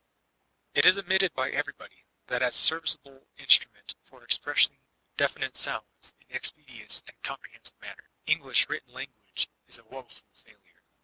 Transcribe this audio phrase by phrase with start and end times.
[0.73, 4.79] It is admitted by everybody that as a serviceable instru ment for expressing
[5.15, 10.81] definite sounds in an expeditious and comprehensible manner* English written language is a woeful failure.